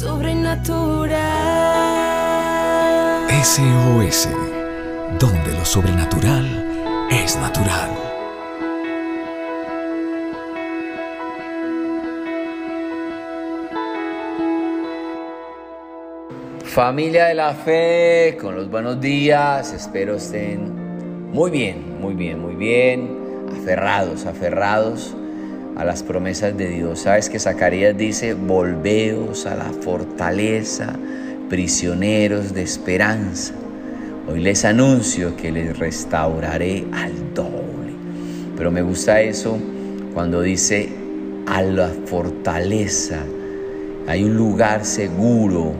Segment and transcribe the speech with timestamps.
[0.00, 1.10] sobrenatural.
[3.44, 4.28] SOS,
[5.18, 6.46] donde lo sobrenatural
[7.10, 7.90] es natural.
[16.64, 22.54] Familia de la fe, con los buenos días, espero estén muy bien, muy bien, muy
[22.54, 25.14] bien, aferrados, aferrados
[25.80, 27.00] a las promesas de Dios.
[27.00, 30.92] Sabes que Zacarías dice, volveos a la fortaleza,
[31.48, 33.54] prisioneros de esperanza.
[34.28, 37.94] Hoy les anuncio que les restauraré al doble.
[38.58, 39.56] Pero me gusta eso
[40.12, 40.90] cuando dice
[41.46, 43.20] a la fortaleza.
[44.06, 45.72] Hay un lugar seguro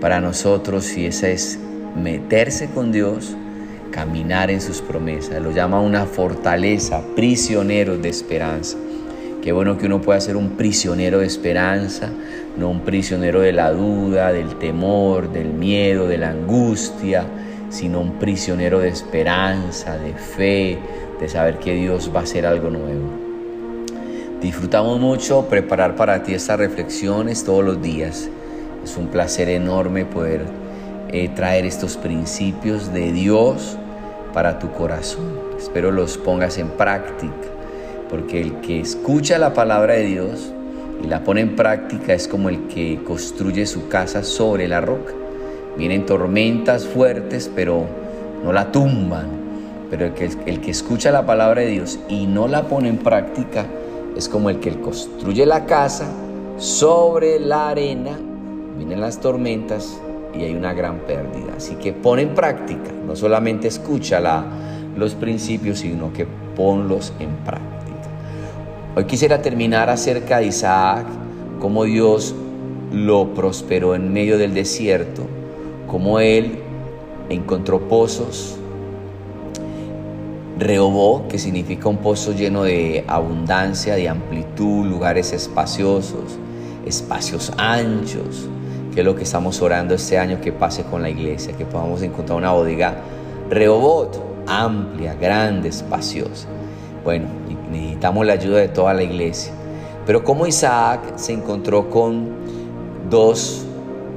[0.00, 1.60] para nosotros y esa es
[1.94, 3.36] meterse con Dios,
[3.92, 5.40] caminar en sus promesas.
[5.40, 8.76] Lo llama una fortaleza, prisioneros de esperanza.
[9.48, 12.10] Qué bueno que uno pueda ser un prisionero de esperanza,
[12.58, 17.24] no un prisionero de la duda, del temor, del miedo, de la angustia,
[17.70, 20.78] sino un prisionero de esperanza, de fe,
[21.18, 23.08] de saber que Dios va a hacer algo nuevo.
[24.42, 28.28] Disfrutamos mucho preparar para ti estas reflexiones todos los días.
[28.84, 30.42] Es un placer enorme poder
[31.08, 33.78] eh, traer estos principios de Dios
[34.34, 35.40] para tu corazón.
[35.58, 37.32] Espero los pongas en práctica,
[38.08, 40.52] porque el que escucha la palabra de Dios
[41.02, 45.12] y la pone en práctica es como el que construye su casa sobre la roca.
[45.76, 47.86] Vienen tormentas fuertes, pero
[48.44, 49.26] no la tumban.
[49.90, 52.98] Pero el que, el que escucha la palabra de Dios y no la pone en
[52.98, 53.66] práctica
[54.16, 56.06] es como el que construye la casa
[56.58, 58.18] sobre la arena
[58.78, 60.00] vienen las tormentas
[60.34, 61.54] y hay una gran pérdida.
[61.56, 64.20] Así que pon en práctica, no solamente escucha
[64.96, 66.26] los principios, sino que
[66.56, 67.67] ponlos en práctica.
[68.98, 71.06] Hoy quisiera terminar acerca de Isaac,
[71.60, 72.34] cómo Dios
[72.90, 75.22] lo prosperó en medio del desierto,
[75.86, 76.58] cómo él
[77.28, 78.56] encontró pozos,
[80.58, 86.36] Rehobó, que significa un pozo lleno de abundancia, de amplitud, lugares espaciosos,
[86.84, 88.48] espacios anchos,
[88.92, 92.02] que es lo que estamos orando este año que pase con la iglesia, que podamos
[92.02, 92.96] encontrar una bodega
[93.48, 96.48] Rehobot, amplia, grande, espaciosa.
[97.04, 97.37] Bueno,
[97.70, 99.52] necesitamos la ayuda de toda la iglesia.
[100.06, 102.28] Pero como Isaac se encontró con
[103.10, 103.64] dos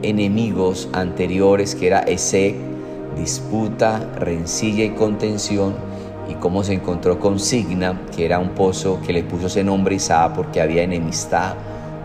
[0.03, 2.55] enemigos anteriores, que era Esec,
[3.17, 5.75] disputa, rencilla y contención,
[6.29, 9.95] y cómo se encontró con Signa, que era un pozo que le puso ese nombre
[9.95, 11.55] Isaac porque había enemistad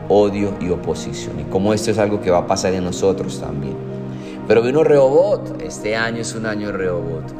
[0.08, 1.40] odio y oposición.
[1.40, 3.76] Y como esto es algo que va a pasar en nosotros también.
[4.46, 7.32] Pero vino Rehobot, este año es un año de.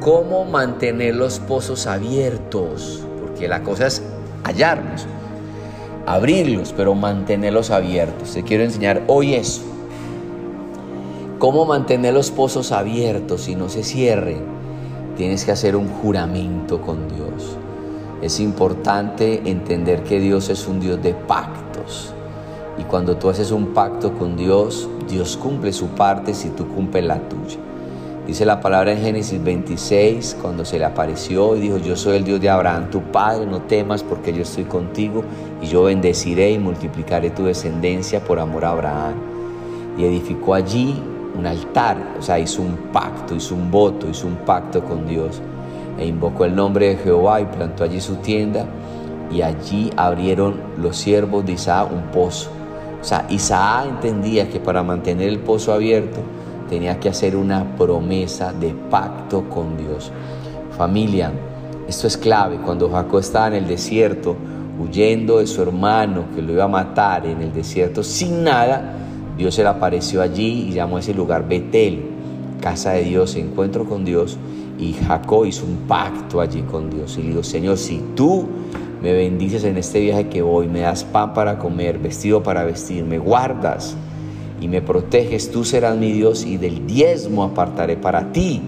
[0.00, 3.01] ¿Cómo mantener los pozos abiertos?
[3.42, 4.00] Porque la cosa es
[4.44, 5.04] hallarlos,
[6.06, 8.34] abrirlos, pero mantenerlos abiertos.
[8.34, 9.62] Te quiero enseñar hoy eso.
[11.40, 14.44] ¿Cómo mantener los pozos abiertos y no se cierren?
[15.16, 17.56] Tienes que hacer un juramento con Dios.
[18.22, 22.14] Es importante entender que Dios es un Dios de pactos.
[22.78, 27.04] Y cuando tú haces un pacto con Dios, Dios cumple su parte si tú cumples
[27.04, 27.58] la tuya.
[28.26, 32.24] Dice la palabra en Génesis 26, cuando se le apareció y dijo, yo soy el
[32.24, 35.24] Dios de Abraham, tu padre, no temas porque yo estoy contigo
[35.60, 39.14] y yo bendeciré y multiplicaré tu descendencia por amor a Abraham.
[39.98, 41.02] Y edificó allí
[41.36, 45.42] un altar, o sea, hizo un pacto, hizo un voto, hizo un pacto con Dios
[45.98, 48.66] e invocó el nombre de Jehová y plantó allí su tienda
[49.32, 52.50] y allí abrieron los siervos de Isaac un pozo.
[53.00, 56.20] O sea, Isaac entendía que para mantener el pozo abierto
[56.72, 60.10] tenía que hacer una promesa de pacto con Dios.
[60.74, 61.30] Familia,
[61.86, 62.60] esto es clave.
[62.64, 64.34] Cuando Jacob estaba en el desierto,
[64.80, 68.94] huyendo de su hermano que lo iba a matar en el desierto sin nada,
[69.36, 72.04] Dios se le apareció allí y llamó a ese lugar Betel,
[72.62, 74.38] casa de Dios, encuentro con Dios.
[74.78, 77.18] Y Jacob hizo un pacto allí con Dios.
[77.18, 78.48] Y le dijo, Señor, si tú
[79.02, 83.04] me bendices en este viaje que voy, me das pan para comer, vestido para vestir,
[83.04, 83.94] me guardas
[84.62, 88.62] y me proteges, tú serás mi Dios y del diezmo apartaré para ti.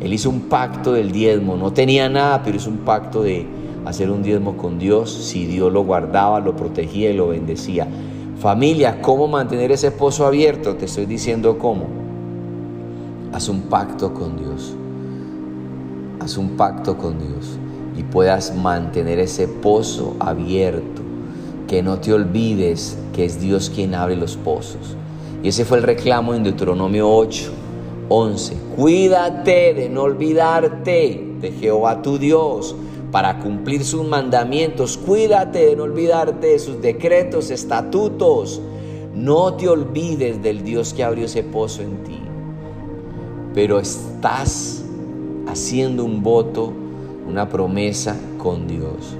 [0.00, 3.44] Él hizo un pacto del diezmo, no tenía nada, pero hizo un pacto de
[3.84, 7.88] hacer un diezmo con Dios si Dios lo guardaba, lo protegía y lo bendecía.
[8.38, 10.76] Familia, ¿cómo mantener ese pozo abierto?
[10.76, 11.86] Te estoy diciendo cómo.
[13.32, 14.76] Haz un pacto con Dios
[16.20, 17.58] haz un pacto con Dios
[17.96, 21.02] y puedas mantener ese pozo abierto,
[21.66, 24.96] que no te olvides que es Dios quien abre los pozos.
[25.42, 27.52] Y ese fue el reclamo en Deuteronomio 8,
[28.08, 28.56] 11.
[28.76, 32.74] Cuídate de no olvidarte de Jehová tu Dios
[33.12, 34.96] para cumplir sus mandamientos.
[34.96, 38.60] Cuídate de no olvidarte de sus decretos, estatutos.
[39.14, 42.18] No te olvides del Dios que abrió ese pozo en ti,
[43.54, 44.84] pero estás
[45.48, 46.72] haciendo un voto,
[47.28, 49.16] una promesa con Dios.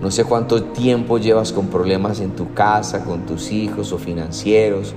[0.00, 4.94] No sé cuánto tiempo llevas con problemas en tu casa, con tus hijos o financieros,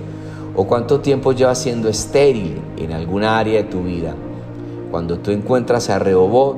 [0.56, 4.14] o cuánto tiempo llevas siendo estéril en alguna área de tu vida.
[4.90, 6.56] Cuando tú encuentras a Rehobot,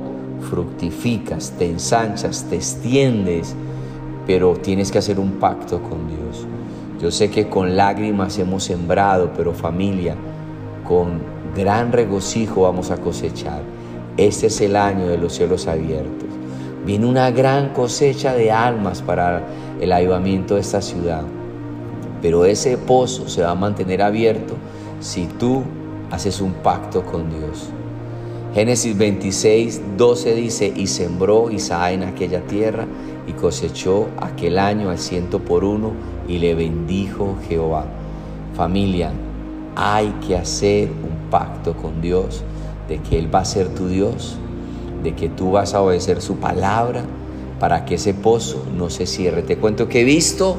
[0.49, 3.55] fructificas, te ensanchas, te extiendes,
[4.25, 6.47] pero tienes que hacer un pacto con Dios.
[7.01, 10.15] Yo sé que con lágrimas hemos sembrado, pero familia,
[10.87, 11.21] con
[11.55, 13.61] gran regocijo vamos a cosechar.
[14.15, 16.29] Este es el año de los cielos abiertos.
[16.85, 19.43] Viene una gran cosecha de almas para
[19.81, 21.23] el avivamiento de esta ciudad.
[22.21, 24.55] Pero ese pozo se va a mantener abierto
[24.99, 25.63] si tú
[26.11, 27.69] haces un pacto con Dios.
[28.53, 32.87] Génesis 26, 12 dice, y sembró Isaac en aquella tierra
[33.27, 35.91] y cosechó aquel año al ciento por uno
[36.27, 37.85] y le bendijo Jehová.
[38.55, 39.11] Familia,
[39.75, 42.43] hay que hacer un pacto con Dios
[42.87, 44.37] de que Él va a ser tu Dios,
[45.03, 47.03] de que tú vas a obedecer su palabra
[47.59, 49.43] para que ese pozo no se cierre.
[49.43, 50.57] Te cuento que he visto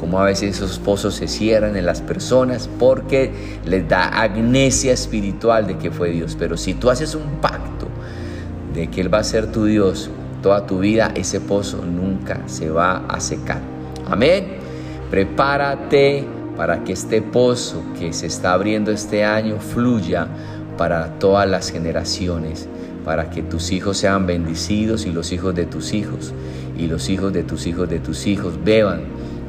[0.00, 3.30] como a veces esos pozos se cierran en las personas porque
[3.66, 6.36] les da agnesia espiritual de que fue Dios.
[6.38, 7.86] Pero si tú haces un pacto
[8.74, 10.10] de que Él va a ser tu Dios
[10.42, 13.60] toda tu vida, ese pozo nunca se va a secar.
[14.08, 14.46] Amén.
[15.10, 16.24] Prepárate
[16.56, 20.28] para que este pozo que se está abriendo este año fluya
[20.78, 22.68] para todas las generaciones,
[23.04, 26.32] para que tus hijos sean bendecidos y los hijos de tus hijos
[26.78, 29.02] y los hijos de tus hijos de tus hijos beban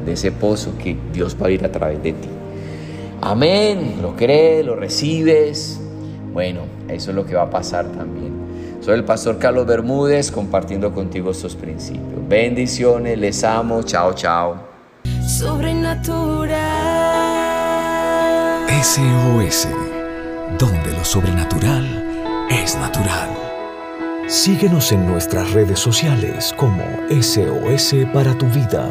[0.06, 2.30] de ese pozo que Dios va a ir a través de ti.
[3.22, 5.80] Amén, lo crees, lo recibes.
[6.34, 8.32] Bueno, eso es lo que va a pasar también.
[8.82, 12.28] Soy el pastor Carlos Bermúdez compartiendo contigo estos principios.
[12.28, 14.56] Bendiciones, les amo, chao, chao.
[15.28, 16.62] Sobrenatural.
[18.82, 19.68] SOS,
[20.58, 23.30] donde lo sobrenatural es natural.
[24.28, 28.88] Síguenos en nuestras redes sociales como SOS para tu vida.